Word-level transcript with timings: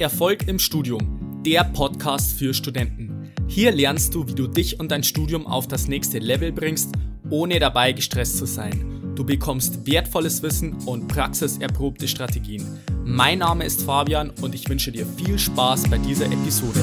Erfolg 0.00 0.48
im 0.48 0.58
Studium, 0.58 1.40
der 1.46 1.62
Podcast 1.62 2.36
für 2.36 2.52
Studenten. 2.52 3.30
Hier 3.46 3.70
lernst 3.70 4.12
du, 4.12 4.26
wie 4.26 4.34
du 4.34 4.48
dich 4.48 4.80
und 4.80 4.90
dein 4.90 5.04
Studium 5.04 5.46
auf 5.46 5.68
das 5.68 5.86
nächste 5.86 6.18
Level 6.18 6.50
bringst, 6.50 6.90
ohne 7.30 7.60
dabei 7.60 7.92
gestresst 7.92 8.38
zu 8.38 8.44
sein. 8.44 9.12
Du 9.14 9.24
bekommst 9.24 9.86
wertvolles 9.86 10.42
Wissen 10.42 10.74
und 10.86 11.06
praxiserprobte 11.06 12.08
Strategien. 12.08 12.66
Mein 13.04 13.38
Name 13.38 13.64
ist 13.64 13.82
Fabian 13.82 14.30
und 14.42 14.56
ich 14.56 14.68
wünsche 14.68 14.90
dir 14.90 15.06
viel 15.06 15.38
Spaß 15.38 15.88
bei 15.88 15.98
dieser 15.98 16.26
Episode. 16.26 16.80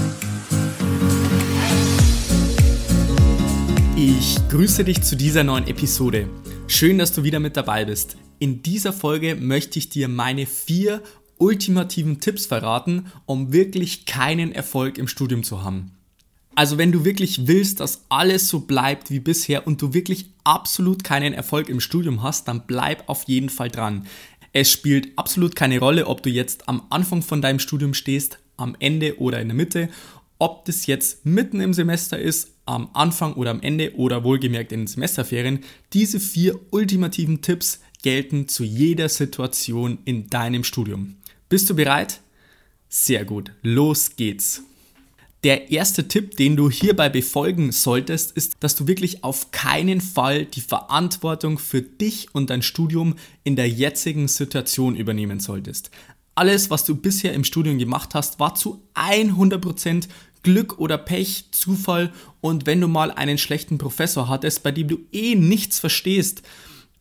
Ich 3.97 4.37
grüße 4.47 4.85
dich 4.85 5.01
zu 5.01 5.17
dieser 5.17 5.43
neuen 5.43 5.67
Episode. 5.67 6.29
Schön, 6.67 6.97
dass 6.97 7.11
du 7.11 7.25
wieder 7.25 7.41
mit 7.41 7.57
dabei 7.57 7.83
bist. 7.83 8.15
In 8.39 8.63
dieser 8.63 8.91
Folge 8.91 9.35
möchte 9.35 9.77
ich 9.77 9.89
dir 9.89 10.07
meine 10.07 10.47
vier 10.47 11.03
ultimativen 11.41 12.19
Tipps 12.19 12.45
verraten, 12.45 13.07
um 13.25 13.51
wirklich 13.51 14.05
keinen 14.05 14.51
Erfolg 14.51 14.99
im 14.99 15.07
Studium 15.07 15.43
zu 15.43 15.63
haben. 15.63 15.91
Also 16.53 16.77
wenn 16.77 16.91
du 16.91 17.03
wirklich 17.03 17.47
willst, 17.47 17.79
dass 17.79 18.05
alles 18.09 18.47
so 18.47 18.59
bleibt 18.59 19.09
wie 19.09 19.19
bisher 19.19 19.65
und 19.65 19.81
du 19.81 19.93
wirklich 19.93 20.29
absolut 20.43 21.03
keinen 21.03 21.33
Erfolg 21.33 21.67
im 21.69 21.79
Studium 21.79 22.21
hast, 22.21 22.47
dann 22.47 22.67
bleib 22.67 23.09
auf 23.09 23.23
jeden 23.23 23.49
Fall 23.49 23.69
dran. 23.69 24.05
Es 24.53 24.69
spielt 24.69 25.17
absolut 25.17 25.55
keine 25.55 25.79
Rolle, 25.79 26.05
ob 26.07 26.21
du 26.21 26.29
jetzt 26.29 26.69
am 26.69 26.83
Anfang 26.89 27.23
von 27.23 27.41
deinem 27.41 27.59
Studium 27.59 27.95
stehst, 27.95 28.37
am 28.57 28.75
Ende 28.79 29.19
oder 29.19 29.41
in 29.41 29.47
der 29.47 29.55
Mitte, 29.55 29.89
ob 30.37 30.65
das 30.65 30.85
jetzt 30.85 31.25
mitten 31.25 31.59
im 31.59 31.73
Semester 31.73 32.19
ist, 32.19 32.51
am 32.65 32.89
Anfang 32.93 33.33
oder 33.33 33.51
am 33.51 33.61
Ende 33.61 33.95
oder 33.95 34.23
wohlgemerkt 34.23 34.71
in 34.71 34.81
den 34.81 34.87
Semesterferien. 34.87 35.61
Diese 35.93 36.19
vier 36.19 36.59
ultimativen 36.71 37.41
Tipps 37.41 37.79
gelten 38.03 38.47
zu 38.47 38.63
jeder 38.63 39.09
Situation 39.09 39.99
in 40.05 40.27
deinem 40.29 40.63
Studium. 40.63 41.15
Bist 41.51 41.69
du 41.69 41.75
bereit? 41.75 42.21
Sehr 42.87 43.25
gut, 43.25 43.51
los 43.61 44.15
geht's. 44.15 44.63
Der 45.43 45.69
erste 45.69 46.07
Tipp, 46.07 46.37
den 46.37 46.55
du 46.55 46.71
hierbei 46.71 47.09
befolgen 47.09 47.73
solltest, 47.73 48.31
ist, 48.31 48.55
dass 48.61 48.77
du 48.77 48.87
wirklich 48.87 49.25
auf 49.25 49.51
keinen 49.51 49.99
Fall 49.99 50.45
die 50.45 50.61
Verantwortung 50.61 51.59
für 51.59 51.81
dich 51.81 52.33
und 52.33 52.49
dein 52.49 52.61
Studium 52.61 53.15
in 53.43 53.57
der 53.57 53.67
jetzigen 53.67 54.29
Situation 54.29 54.95
übernehmen 54.95 55.41
solltest. 55.41 55.91
Alles, 56.35 56.69
was 56.69 56.85
du 56.85 56.95
bisher 56.95 57.33
im 57.33 57.43
Studium 57.43 57.77
gemacht 57.77 58.15
hast, 58.15 58.39
war 58.39 58.55
zu 58.55 58.87
100% 58.95 60.07
Glück 60.43 60.79
oder 60.79 60.97
Pech, 60.97 61.51
Zufall 61.51 62.13
und 62.39 62.65
wenn 62.65 62.79
du 62.79 62.87
mal 62.87 63.11
einen 63.11 63.37
schlechten 63.37 63.77
Professor 63.77 64.29
hattest, 64.29 64.63
bei 64.63 64.71
dem 64.71 64.87
du 64.87 64.99
eh 65.11 65.35
nichts 65.35 65.81
verstehst, 65.81 66.43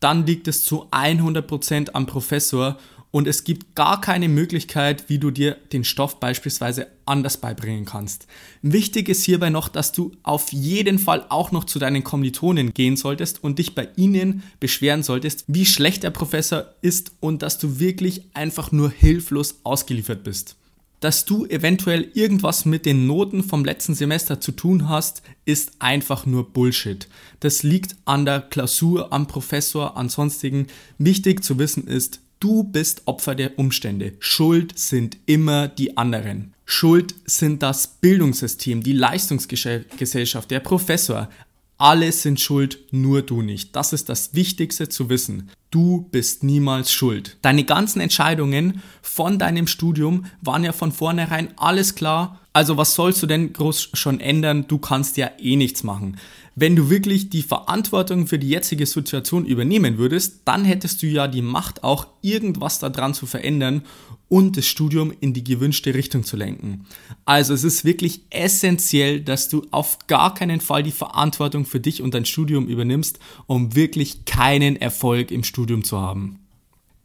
dann 0.01 0.27
liegt 0.27 0.49
es 0.49 0.65
zu 0.65 0.91
100% 0.91 1.91
am 1.93 2.07
Professor 2.07 2.79
und 3.11 3.27
es 3.27 3.45
gibt 3.45 3.75
gar 3.75 4.01
keine 4.01 4.29
Möglichkeit, 4.29 5.09
wie 5.09 5.19
du 5.19 5.31
dir 5.31 5.57
den 5.73 5.85
Stoff 5.85 6.21
beispielsweise 6.21 6.87
anders 7.07 7.39
beibringen 7.39 7.85
kannst. 7.85 8.27
Wichtig 8.63 9.09
ist 9.09 9.25
hierbei 9.25 9.51
noch, 9.51 9.69
dass 9.69 9.93
du 9.93 10.13
auf 10.23 10.53
jeden 10.53 10.99
Fall 10.99 11.27
auch 11.29 11.51
noch 11.51 11.65
zu 11.65 11.79
deinen 11.79 12.05
Kommilitonen 12.05 12.73
gehen 12.73 12.97
solltest 12.97 13.43
und 13.43 13.59
dich 13.59 13.75
bei 13.75 13.89
ihnen 13.97 14.43
beschweren 14.61 15.03
solltest, 15.03 15.45
wie 15.49 15.67
schlecht 15.67 16.05
der 16.05 16.11
Professor 16.11 16.67
ist 16.83 17.13
und 17.21 17.43
dass 17.43 17.59
du 17.59 17.81
wirklich 17.81 18.23
einfach 18.35 18.71
nur 18.71 18.91
hilflos 18.91 19.61
ausgeliefert 19.65 20.23
bist. 20.23 20.57
Dass 21.01 21.25
du 21.25 21.47
eventuell 21.47 22.11
irgendwas 22.13 22.67
mit 22.67 22.85
den 22.85 23.07
Noten 23.07 23.43
vom 23.43 23.65
letzten 23.65 23.95
Semester 23.95 24.39
zu 24.39 24.53
tun 24.53 24.89
hast, 24.89 25.23
ist 25.47 25.73
einfach 25.79 26.27
nur 26.27 26.53
Bullshit. 26.53 27.09
Das 27.41 27.63
liegt 27.63 27.97
an 28.05 28.27
der 28.27 28.43
Klausur, 28.43 29.11
am 29.11 29.27
Professor, 29.27 29.97
an 29.97 30.11
sonstigen. 30.11 30.67
Wichtig 30.99 31.43
zu 31.43 31.59
wissen 31.59 31.87
ist, 31.87 32.21
Du 32.41 32.65
bist 32.65 33.03
Opfer 33.05 33.35
der 33.35 33.59
Umstände. 33.59 34.15
Schuld 34.19 34.79
sind 34.79 35.19
immer 35.27 35.69
die 35.69 35.99
anderen. 35.99 36.55
Schuld 36.65 37.15
sind 37.27 37.63
das 37.63 37.87
Bildungssystem, 37.87 38.83
die 38.83 38.95
Leistungsgesellschaft, 38.95 40.51
der 40.51 40.61
Professor. 40.61 41.29
Alle 41.77 42.11
sind 42.13 42.41
schuld, 42.41 42.79
nur 42.93 43.21
du 43.21 43.43
nicht. 43.43 43.77
Das 43.77 43.93
ist 43.93 44.09
das 44.09 44.33
Wichtigste 44.33 44.89
zu 44.89 45.11
wissen. 45.11 45.51
Du 45.71 46.09
bist 46.13 46.43
niemals 46.43 46.91
schuld. 46.91 47.37
Deine 47.43 47.65
ganzen 47.65 48.01
Entscheidungen 48.01 48.83
von 49.03 49.39
deinem 49.39 49.67
Studium 49.67 50.25
waren 50.41 50.65
ja 50.65 50.73
von 50.73 50.93
vornherein 50.93 51.53
alles 51.59 51.95
klar. 51.95 52.40
Also 52.53 52.77
was 52.77 52.95
sollst 52.95 53.23
du 53.23 53.27
denn 53.27 53.53
groß 53.53 53.91
schon 53.95 54.19
ändern? 54.19 54.67
Du 54.67 54.79
kannst 54.79 55.17
ja 55.17 55.31
eh 55.39 55.55
nichts 55.55 55.85
machen. 55.85 56.17
Wenn 56.57 56.75
du 56.75 56.91
wirklich 56.91 57.31
die 57.31 57.43
Verantwortung 57.43 58.27
für 58.27 58.41
die 58.41 58.49
jetzige 58.49 58.87
Situation 58.87 59.45
übernehmen 59.45 59.99
würdest, 59.99 60.41
dann 60.47 60.65
hättest 60.65 61.01
du 61.03 61.07
ja 61.07 61.29
die 61.29 61.43
Macht, 61.43 61.85
auch 61.85 62.09
irgendwas 62.23 62.81
daran 62.81 63.15
zu 63.15 63.27
verändern 63.27 63.83
und 64.29 64.57
das 64.57 64.67
Studium 64.67 65.13
in 65.21 65.33
die 65.33 65.45
gewünschte 65.45 65.95
Richtung 65.95 66.25
zu 66.25 66.37
lenken. 66.37 66.87
Also 67.25 67.55
es 67.55 67.63
ist 67.63 67.85
wirklich 67.85 68.23
essentiell, 68.31 69.21
dass 69.21 69.49
du 69.49 69.67
auf 69.71 69.99
gar 70.09 70.35
keinen 70.35 70.61
Fall 70.61 70.83
die 70.83 70.91
Verantwortung 70.91 71.65
für 71.65 71.81
dich 71.81 72.03
und 72.03 72.15
dein 72.15 72.25
Studium 72.25 72.67
übernimmst, 72.67 73.21
um 73.47 73.77
wirklich 73.77 74.25
keinen 74.25 74.75
Erfolg 74.77 75.31
im 75.31 75.45
Studium 75.45 75.85
zu 75.85 76.01
haben. 76.01 76.41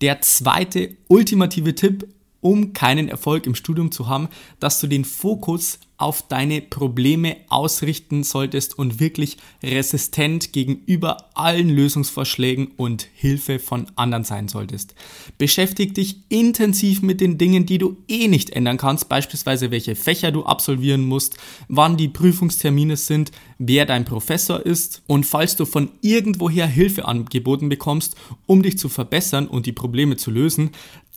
Der 0.02 0.22
zweite 0.22 0.98
ultimative 1.08 1.76
Tipp, 1.76 2.08
um 2.46 2.74
keinen 2.74 3.10
Erfolg 3.10 3.48
im 3.48 3.56
Studium 3.56 3.92
zu 3.92 4.08
haben, 4.08 4.30
dass 4.60 4.80
du 4.80 4.86
den 4.86 5.04
Fokus 5.04 5.80
auf 5.98 6.28
deine 6.28 6.62
Probleme 6.62 7.38
ausrichten 7.48 8.24
solltest 8.24 8.78
und 8.78 9.00
wirklich 9.00 9.38
resistent 9.64 10.52
gegenüber 10.52 11.30
allen 11.36 11.70
Lösungsvorschlägen 11.70 12.68
und 12.76 13.08
Hilfe 13.14 13.60
von 13.60 13.88
anderen 13.96 14.26
sein 14.26 14.50
solltest. 14.50 14.94
Beschäftige 15.38 15.94
dich 15.94 16.18
intensiv 16.28 17.02
mit 17.02 17.22
den 17.22 17.38
Dingen, 17.38 17.66
die 17.66 17.78
du 17.78 17.98
eh 18.10 18.28
nicht 18.28 18.50
ändern 18.50 18.78
kannst, 18.78 19.08
beispielsweise 19.08 19.72
welche 19.72 19.96
Fächer 19.96 20.32
du 20.32 20.44
absolvieren 20.44 21.06
musst, 21.06 21.38
wann 21.70 21.96
die 21.96 22.10
Prüfungstermine 22.10 22.98
sind, 22.98 23.32
wer 23.58 23.86
dein 23.86 24.04
Professor 24.04 24.66
ist 24.66 25.02
und 25.08 25.26
falls 25.26 25.56
du 25.56 25.66
von 25.66 25.92
irgendwoher 26.02 26.68
Hilfe 26.68 27.06
angeboten 27.06 27.70
bekommst, 27.70 28.16
um 28.46 28.64
dich 28.64 28.78
zu 28.78 28.90
verbessern 28.90 29.48
und 29.48 29.66
die 29.66 29.72
Probleme 29.72 30.18
zu 30.18 30.30
lösen, 30.30 30.72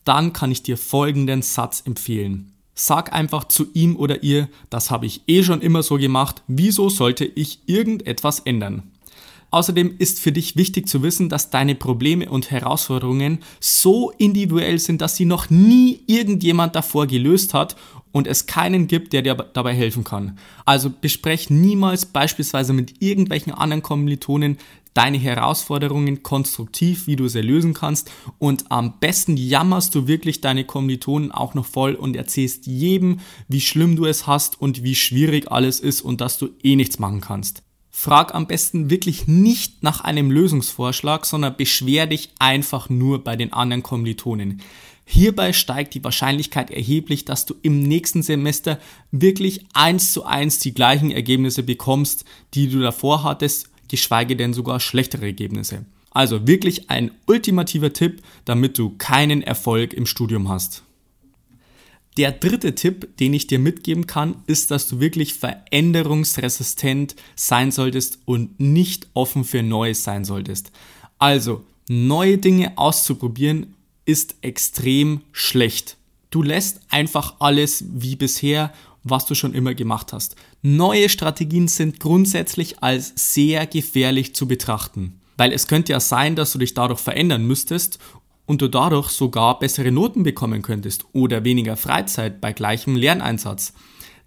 dann 0.04 0.32
kann 0.32 0.50
ich 0.50 0.62
dir 0.62 0.76
folgenden 0.76 1.42
Satz 1.42 1.82
empfehlen. 1.84 2.52
Sag 2.74 3.12
einfach 3.12 3.44
zu 3.44 3.66
ihm 3.74 3.96
oder 3.96 4.22
ihr, 4.22 4.48
das 4.70 4.90
habe 4.90 5.06
ich 5.06 5.22
eh 5.26 5.42
schon 5.42 5.60
immer 5.60 5.82
so 5.82 5.96
gemacht, 5.96 6.42
wieso 6.46 6.88
sollte 6.88 7.24
ich 7.24 7.60
irgendetwas 7.66 8.40
ändern? 8.40 8.84
Außerdem 9.50 9.94
ist 9.98 10.20
für 10.20 10.30
dich 10.30 10.56
wichtig 10.56 10.88
zu 10.88 11.02
wissen, 11.02 11.28
dass 11.28 11.50
deine 11.50 11.74
Probleme 11.74 12.28
und 12.28 12.50
Herausforderungen 12.50 13.38
so 13.60 14.10
individuell 14.18 14.78
sind, 14.78 15.00
dass 15.00 15.16
sie 15.16 15.24
noch 15.24 15.48
nie 15.48 16.00
irgendjemand 16.06 16.76
davor 16.76 17.06
gelöst 17.06 17.54
hat 17.54 17.74
und 18.12 18.26
es 18.26 18.46
keinen 18.46 18.86
gibt, 18.86 19.12
der 19.12 19.22
dir 19.22 19.34
dabei 19.34 19.74
helfen 19.74 20.04
kann. 20.04 20.38
Also 20.64 20.90
besprech 20.90 21.50
niemals 21.50 22.06
beispielsweise 22.06 22.72
mit 22.72 23.00
irgendwelchen 23.00 23.52
anderen 23.52 23.82
Kommilitonen 23.82 24.58
deine 24.94 25.18
Herausforderungen 25.18 26.24
konstruktiv, 26.24 27.06
wie 27.06 27.14
du 27.14 27.28
sie 27.28 27.40
lösen 27.40 27.72
kannst 27.72 28.10
und 28.38 28.72
am 28.72 28.98
besten 28.98 29.36
jammerst 29.36 29.94
du 29.94 30.08
wirklich 30.08 30.40
deine 30.40 30.64
Kommilitonen 30.64 31.30
auch 31.30 31.54
noch 31.54 31.66
voll 31.66 31.94
und 31.94 32.16
erzählst 32.16 32.66
jedem, 32.66 33.20
wie 33.46 33.60
schlimm 33.60 33.94
du 33.94 34.06
es 34.06 34.26
hast 34.26 34.60
und 34.60 34.82
wie 34.82 34.96
schwierig 34.96 35.52
alles 35.52 35.78
ist 35.78 36.00
und 36.00 36.20
dass 36.20 36.38
du 36.38 36.48
eh 36.64 36.74
nichts 36.74 36.98
machen 36.98 37.20
kannst. 37.20 37.62
Frag 38.00 38.32
am 38.32 38.46
besten 38.46 38.90
wirklich 38.90 39.26
nicht 39.26 39.82
nach 39.82 40.02
einem 40.02 40.30
Lösungsvorschlag, 40.30 41.26
sondern 41.26 41.56
beschwer 41.56 42.06
dich 42.06 42.30
einfach 42.38 42.88
nur 42.88 43.24
bei 43.24 43.34
den 43.34 43.52
anderen 43.52 43.82
Kommilitonen. 43.82 44.62
Hierbei 45.04 45.52
steigt 45.52 45.94
die 45.94 46.04
Wahrscheinlichkeit 46.04 46.70
erheblich, 46.70 47.24
dass 47.24 47.44
du 47.44 47.56
im 47.60 47.82
nächsten 47.82 48.22
Semester 48.22 48.78
wirklich 49.10 49.66
eins 49.72 50.12
zu 50.12 50.24
eins 50.24 50.60
die 50.60 50.74
gleichen 50.74 51.10
Ergebnisse 51.10 51.64
bekommst, 51.64 52.24
die 52.54 52.68
du 52.68 52.78
davor 52.78 53.24
hattest, 53.24 53.68
geschweige 53.88 54.36
denn 54.36 54.54
sogar 54.54 54.78
schlechtere 54.78 55.26
Ergebnisse. 55.26 55.84
Also 56.12 56.46
wirklich 56.46 56.90
ein 56.90 57.10
ultimativer 57.26 57.92
Tipp, 57.92 58.22
damit 58.44 58.78
du 58.78 58.90
keinen 58.96 59.42
Erfolg 59.42 59.92
im 59.92 60.06
Studium 60.06 60.48
hast. 60.48 60.84
Der 62.18 62.32
dritte 62.32 62.74
Tipp, 62.74 63.16
den 63.18 63.32
ich 63.32 63.46
dir 63.46 63.60
mitgeben 63.60 64.08
kann, 64.08 64.42
ist, 64.46 64.72
dass 64.72 64.88
du 64.88 64.98
wirklich 64.98 65.34
veränderungsresistent 65.34 67.14
sein 67.36 67.70
solltest 67.70 68.18
und 68.24 68.58
nicht 68.58 69.06
offen 69.14 69.44
für 69.44 69.62
Neues 69.62 70.02
sein 70.02 70.24
solltest. 70.24 70.72
Also, 71.18 71.64
neue 71.88 72.38
Dinge 72.38 72.76
auszuprobieren 72.76 73.74
ist 74.04 74.34
extrem 74.40 75.20
schlecht. 75.30 75.96
Du 76.30 76.42
lässt 76.42 76.80
einfach 76.90 77.36
alles 77.38 77.84
wie 77.88 78.16
bisher 78.16 78.72
was 79.04 79.26
du 79.26 79.34
schon 79.34 79.54
immer 79.54 79.74
gemacht 79.74 80.12
hast. 80.12 80.36
Neue 80.60 81.08
Strategien 81.08 81.68
sind 81.68 82.00
grundsätzlich 82.00 82.82
als 82.82 83.12
sehr 83.14 83.66
gefährlich 83.66 84.34
zu 84.34 84.46
betrachten, 84.46 85.20
weil 85.36 85.52
es 85.52 85.66
könnte 85.66 85.92
ja 85.92 86.00
sein, 86.00 86.36
dass 86.36 86.52
du 86.52 86.58
dich 86.58 86.74
dadurch 86.74 87.00
verändern 87.00 87.46
müsstest 87.46 87.98
und 88.48 88.62
du 88.62 88.68
dadurch 88.68 89.10
sogar 89.10 89.58
bessere 89.58 89.92
Noten 89.92 90.22
bekommen 90.22 90.62
könntest 90.62 91.04
oder 91.12 91.44
weniger 91.44 91.76
Freizeit 91.76 92.40
bei 92.40 92.54
gleichem 92.54 92.96
Lerneinsatz. 92.96 93.74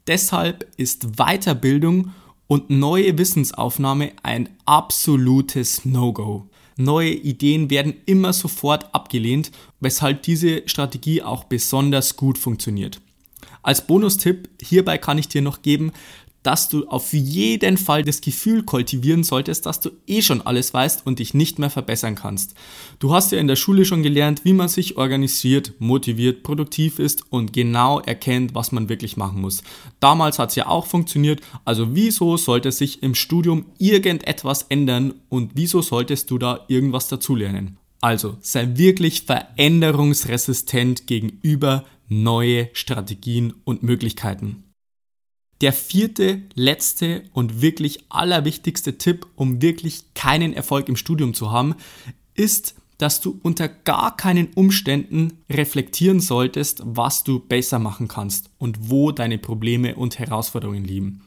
Deshalb 0.06 0.68
ist 0.77 1.18
Weiterbildung 1.18 2.12
und 2.45 2.69
neue 2.69 3.18
Wissensaufnahme 3.18 4.12
ein 4.21 4.50
absolutes 4.65 5.85
No-Go. 5.85 6.47
Neue 6.77 7.09
Ideen 7.09 7.71
werden 7.71 7.95
immer 8.06 8.31
sofort 8.31 8.94
abgelehnt, 8.94 9.51
weshalb 9.79 10.21
diese 10.21 10.68
Strategie 10.68 11.23
auch 11.23 11.45
besonders 11.45 12.15
gut 12.15 12.38
funktioniert. 12.38 13.01
Als 13.63 13.85
Bonustipp 13.88 14.50
hierbei 14.62 15.00
kann 15.00 15.18
ich 15.18 15.29
dir 15.29 15.41
noch 15.41 15.63
geben, 15.63 15.91
dass 16.44 16.70
du 16.70 16.88
auf 16.88 17.14
jeden 17.14 17.78
Fall 17.78 18.04
das 18.04 18.22
Gefühl 18.22 18.64
kultivieren 18.64 19.24
solltest, 19.24 19.66
dass 19.66 19.80
du 19.80 19.92
eh 20.08 20.22
schon 20.22 20.42
alles 20.42 20.74
weißt 20.74 21.06
und 21.06 21.20
dich 21.20 21.34
nicht 21.34 21.60
mehr 21.60 21.70
verbessern 21.70 22.16
kannst. 22.16 22.56
Du 23.00 23.14
hast 23.14 23.32
ja 23.32 23.40
in 23.40 23.48
der 23.48 23.56
Schule 23.56 23.86
schon 23.86 24.04
gelernt, 24.04 24.44
wie 24.44 24.54
man 24.54 24.68
sich 24.68 24.98
organisiert, 24.98 25.74
motiviert, 25.80 26.44
produktiv 26.44 27.00
ist 27.00 27.32
und 27.32 27.54
genau 27.54 28.00
erkennt, 28.00 28.56
was 28.56 28.72
man 28.72 28.90
wirklich 28.90 29.18
machen 29.18 29.42
muss. 29.42 29.62
Damals 30.00 30.40
hat 30.40 30.50
es 30.50 30.56
ja 30.56 30.68
auch 30.68 30.88
funktioniert, 30.88 31.42
also 31.66 31.96
wieso 31.96 32.38
sollte 32.38 32.72
sich 32.72 33.04
im 33.04 33.16
Studium 33.16 33.66
irgendetwas 33.78 34.64
ändern 34.70 35.14
und 35.30 35.52
wieso 35.56 35.82
solltest 35.82 36.32
du 36.32 36.38
da 36.38 36.66
irgendwas 36.68 37.08
dazulernen? 37.08 37.78
Also 38.02 38.38
sei 38.42 38.68
wirklich 38.74 39.24
veränderungsresistent 39.24 41.06
gegenüber 41.06 41.86
neue 42.10 42.70
Strategien 42.74 43.54
und 43.64 43.84
Möglichkeiten. 43.84 44.70
Der 45.62 45.74
vierte, 45.74 46.42
letzte 46.56 47.24
und 47.34 47.62
wirklich 47.62 48.06
allerwichtigste 48.10 48.98
Tipp, 48.98 49.28
um 49.36 49.62
wirklich 49.62 50.13
keinen 50.16 50.54
Erfolg 50.54 50.90
im 50.90 50.96
Studium 50.96 51.36
zu 51.36 51.52
haben, 51.52 51.75
ist, 52.34 52.74
dass 52.98 53.22
du 53.22 53.40
unter 53.44 53.68
gar 53.68 54.18
keinen 54.18 54.50
Umständen 54.56 55.40
reflektieren 55.50 56.19
solltest, 56.19 56.81
was 56.84 57.24
du 57.24 57.40
besser 57.40 57.78
machen 57.78 58.08
kannst 58.08 58.50
und 58.58 58.90
wo 58.90 59.12
deine 59.12 59.38
Probleme 59.38 59.96
und 59.96 60.18
Herausforderungen 60.18 60.84
liegen. 60.84 61.22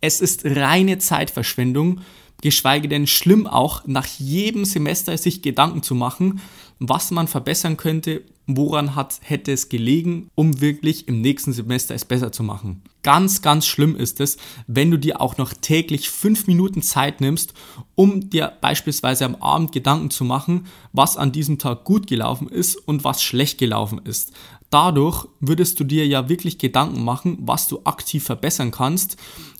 Es 0.00 0.20
ist 0.20 0.44
reine 0.44 0.98
Zeitverschwendung, 0.98 2.00
geschweige 2.44 2.88
denn 2.88 3.06
schlimm 3.06 3.46
auch, 3.46 3.86
nach 3.86 4.04
jedem 4.04 4.66
Semester 4.66 5.16
sich 5.16 5.40
Gedanken 5.40 5.82
zu 5.82 5.94
machen, 5.94 6.42
was 6.78 7.10
man 7.10 7.26
verbessern 7.26 7.78
könnte, 7.78 8.20
woran 8.46 8.94
hat, 8.94 9.18
hätte 9.22 9.50
es 9.50 9.70
gelegen, 9.70 10.28
um 10.34 10.60
wirklich 10.60 11.08
im 11.08 11.22
nächsten 11.22 11.54
Semester 11.54 11.94
es 11.94 12.04
besser 12.04 12.32
zu 12.32 12.42
machen. 12.42 12.82
Ganz, 13.02 13.40
ganz 13.40 13.64
schlimm 13.64 13.96
ist 13.96 14.20
es, 14.20 14.36
wenn 14.66 14.90
du 14.90 14.98
dir 14.98 15.22
auch 15.22 15.38
noch 15.38 15.54
täglich 15.54 16.10
fünf 16.10 16.46
Minuten 16.46 16.82
Zeit 16.82 17.22
nimmst, 17.22 17.54
um 17.94 18.28
dir 18.28 18.52
beispielsweise 18.60 19.24
am 19.24 19.36
Abend 19.36 19.72
Gedanken 19.72 20.10
zu 20.10 20.24
machen, 20.24 20.66
was 20.92 21.16
an 21.16 21.32
diesem 21.32 21.58
Tag 21.58 21.84
gut 21.84 22.06
gelaufen 22.06 22.48
ist 22.48 22.76
und 22.76 23.04
was 23.04 23.22
schlecht 23.22 23.56
gelaufen 23.56 24.02
ist. 24.04 24.32
Dadurch 24.68 25.26
würdest 25.40 25.80
du 25.80 25.84
dir 25.84 26.06
ja 26.06 26.28
wirklich 26.28 26.58
Gedanken 26.58 27.04
machen, 27.04 27.38
was 27.40 27.68
du 27.68 27.80
aktiv 27.84 28.22
verbessern 28.22 28.70
kannst 28.70 29.16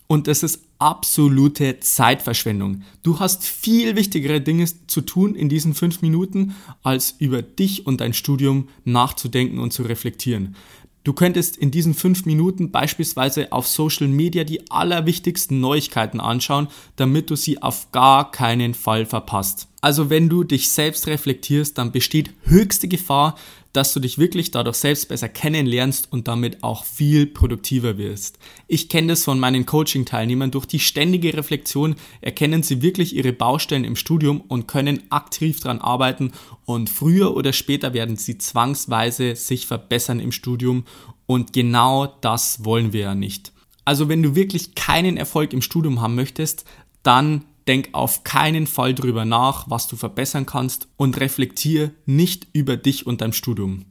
und 0.06 0.28
es 0.28 0.42
ist 0.42 0.60
absolute 0.78 1.80
Zeitverschwendung. 1.80 2.82
Du 3.02 3.20
hast 3.20 3.44
viel 3.44 3.96
wichtigere 3.96 4.40
Dinge 4.40 4.66
zu 4.86 5.00
tun 5.00 5.34
in 5.34 5.48
diesen 5.48 5.74
fünf 5.74 6.02
Minuten, 6.02 6.54
als 6.82 7.14
über 7.18 7.42
dich 7.42 7.86
und 7.86 8.00
dein 8.00 8.12
Studium 8.12 8.68
nachzudenken 8.84 9.58
und 9.58 9.72
zu 9.72 9.82
reflektieren. 9.82 10.56
Du 11.04 11.12
könntest 11.12 11.58
in 11.58 11.70
diesen 11.70 11.92
fünf 11.92 12.24
Minuten 12.24 12.70
beispielsweise 12.70 13.52
auf 13.52 13.68
Social 13.68 14.08
Media 14.08 14.42
die 14.42 14.70
allerwichtigsten 14.70 15.60
Neuigkeiten 15.60 16.18
anschauen, 16.18 16.68
damit 16.96 17.28
du 17.28 17.36
sie 17.36 17.60
auf 17.60 17.92
gar 17.92 18.30
keinen 18.30 18.72
Fall 18.72 19.04
verpasst. 19.04 19.68
Also 19.82 20.08
wenn 20.08 20.30
du 20.30 20.44
dich 20.44 20.70
selbst 20.70 21.06
reflektierst, 21.06 21.76
dann 21.76 21.92
besteht 21.92 22.32
höchste 22.44 22.88
Gefahr, 22.88 23.36
dass 23.74 23.92
du 23.92 24.00
dich 24.00 24.18
wirklich 24.18 24.52
dadurch 24.52 24.76
selbst 24.76 25.08
besser 25.08 25.28
kennenlernst 25.28 26.10
und 26.10 26.28
damit 26.28 26.62
auch 26.62 26.84
viel 26.84 27.26
produktiver 27.26 27.98
wirst. 27.98 28.38
Ich 28.68 28.88
kenne 28.88 29.08
das 29.08 29.24
von 29.24 29.38
meinen 29.38 29.66
Coaching-Teilnehmern. 29.66 30.52
Durch 30.52 30.64
die 30.64 30.78
ständige 30.78 31.34
Reflexion 31.34 31.96
erkennen 32.20 32.62
sie 32.62 32.82
wirklich 32.82 33.14
ihre 33.14 33.32
Baustellen 33.32 33.84
im 33.84 33.96
Studium 33.96 34.40
und 34.40 34.68
können 34.68 35.02
aktiv 35.10 35.60
daran 35.60 35.80
arbeiten 35.80 36.32
und 36.64 36.88
früher 36.88 37.36
oder 37.36 37.52
später 37.52 37.92
werden 37.92 38.16
sie 38.16 38.38
zwangsweise 38.38 39.34
sich 39.34 39.66
verbessern 39.66 40.20
im 40.20 40.30
Studium 40.30 40.84
und 41.26 41.52
genau 41.52 42.06
das 42.06 42.64
wollen 42.64 42.92
wir 42.92 43.00
ja 43.00 43.14
nicht. 43.14 43.52
Also 43.84 44.08
wenn 44.08 44.22
du 44.22 44.36
wirklich 44.36 44.76
keinen 44.76 45.16
Erfolg 45.16 45.52
im 45.52 45.62
Studium 45.62 46.00
haben 46.00 46.14
möchtest, 46.14 46.64
dann 47.02 47.44
denk 47.66 47.90
auf 47.92 48.24
keinen 48.24 48.66
Fall 48.66 48.94
drüber 48.94 49.24
nach, 49.24 49.70
was 49.70 49.88
du 49.88 49.96
verbessern 49.96 50.46
kannst 50.46 50.88
und 50.96 51.20
reflektier 51.20 51.92
nicht 52.06 52.48
über 52.52 52.76
dich 52.76 53.06
und 53.06 53.20
dein 53.20 53.32
Studium. 53.32 53.86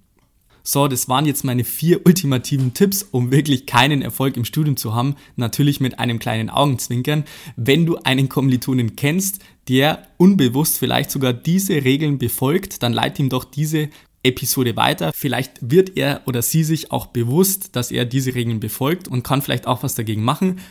So, 0.66 0.88
das 0.88 1.10
waren 1.10 1.26
jetzt 1.26 1.44
meine 1.44 1.66
vier 1.66 2.06
ultimativen 2.06 2.74
Tipps, 2.74 3.04
um 3.04 3.32
wirklich 3.32 3.66
keinen 3.66 4.02
Erfolg 4.02 4.38
im 4.38 4.46
Studium 4.46 4.78
zu 4.78 4.96
haben. 4.96 5.16
Natürlich 5.36 5.82
mit 5.82 6.00
einem 6.00 6.20
kleinen 6.20 6.50
Augenzwinkern. 6.50 7.26
Wenn 7.58 7.86
du 7.86 7.98
einen 7.98 8.30
Kommilitonen 8.30 8.96
kennst, 8.96 9.42
der 9.68 10.08
unbewusst 10.16 10.78
vielleicht 10.78 11.12
sogar 11.12 11.34
diese 11.34 11.84
Regeln 11.84 12.18
befolgt, 12.18 12.82
dann 12.82 12.94
leite 12.94 13.22
ihm 13.22 13.28
doch 13.28 13.44
diese 13.44 13.90
Episode 14.24 14.78
weiter. 14.78 15.12
Vielleicht 15.14 15.60
wird 15.60 15.98
er 15.98 16.22
oder 16.28 16.42
sie 16.42 16.64
sich 16.64 16.92
auch 16.94 17.08
bewusst, 17.08 17.76
dass 17.76 17.92
er 17.92 18.06
diese 18.06 18.34
Regeln 18.34 18.62
befolgt 18.62 19.10
und 19.10 19.24
kann 19.24 19.42
vielleicht 19.42 19.68
auch 19.68 19.84
was 19.84 19.96
dagegen 19.96 20.24
machen. 20.24 20.62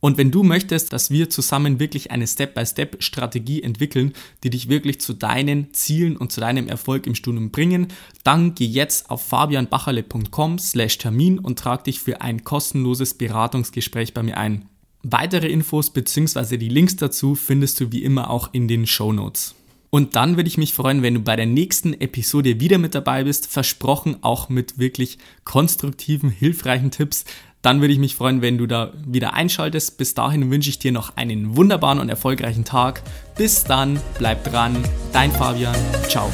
Und 0.00 0.16
wenn 0.16 0.30
du 0.30 0.42
möchtest, 0.42 0.92
dass 0.92 1.10
wir 1.10 1.28
zusammen 1.28 1.80
wirklich 1.80 2.10
eine 2.10 2.26
Step-by-Step-Strategie 2.26 3.62
entwickeln, 3.62 4.12
die 4.44 4.50
dich 4.50 4.68
wirklich 4.68 5.00
zu 5.00 5.12
deinen 5.12 5.72
Zielen 5.74 6.16
und 6.16 6.30
zu 6.30 6.40
deinem 6.40 6.68
Erfolg 6.68 7.06
im 7.06 7.14
Studium 7.14 7.50
bringen, 7.50 7.88
dann 8.22 8.54
geh 8.54 8.66
jetzt 8.66 9.10
auf 9.10 9.24
fabianbacherle.com 9.26 10.58
slash 10.58 10.98
Termin 10.98 11.38
und 11.38 11.58
trag 11.58 11.84
dich 11.84 12.00
für 12.00 12.20
ein 12.20 12.44
kostenloses 12.44 13.14
Beratungsgespräch 13.14 14.14
bei 14.14 14.22
mir 14.22 14.36
ein. 14.36 14.66
Weitere 15.02 15.48
Infos 15.48 15.90
bzw. 15.90 16.56
die 16.56 16.68
Links 16.68 16.96
dazu 16.96 17.34
findest 17.34 17.80
du 17.80 17.92
wie 17.92 18.02
immer 18.02 18.30
auch 18.30 18.50
in 18.52 18.68
den 18.68 18.86
Show 18.86 19.12
Notes. 19.12 19.54
Und 19.90 20.16
dann 20.16 20.36
würde 20.36 20.48
ich 20.48 20.58
mich 20.58 20.74
freuen, 20.74 21.02
wenn 21.02 21.14
du 21.14 21.20
bei 21.20 21.36
der 21.36 21.46
nächsten 21.46 21.94
Episode 21.94 22.60
wieder 22.60 22.78
mit 22.78 22.94
dabei 22.94 23.24
bist. 23.24 23.46
Versprochen 23.46 24.18
auch 24.22 24.48
mit 24.48 24.78
wirklich 24.78 25.18
konstruktiven, 25.44 26.30
hilfreichen 26.30 26.90
Tipps. 26.90 27.24
Dann 27.62 27.80
würde 27.80 27.92
ich 27.92 27.98
mich 27.98 28.14
freuen, 28.14 28.40
wenn 28.40 28.58
du 28.58 28.66
da 28.66 28.92
wieder 29.04 29.34
einschaltest. 29.34 29.98
Bis 29.98 30.14
dahin 30.14 30.50
wünsche 30.50 30.70
ich 30.70 30.78
dir 30.78 30.92
noch 30.92 31.16
einen 31.16 31.56
wunderbaren 31.56 31.98
und 31.98 32.08
erfolgreichen 32.08 32.64
Tag. 32.64 33.02
Bis 33.36 33.64
dann, 33.64 34.00
bleib 34.18 34.44
dran. 34.44 34.76
Dein 35.12 35.32
Fabian. 35.32 35.74
Ciao. 36.08 36.30